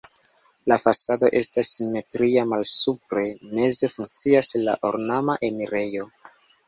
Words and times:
La 0.71 0.75
fasado 0.83 1.27
estas 1.39 1.73
simetria, 1.73 2.45
malsupre 2.53 3.25
meze 3.59 3.93
funkcias 3.97 4.53
la 4.69 4.77
ornama 4.91 5.37
enirejo. 5.51 6.09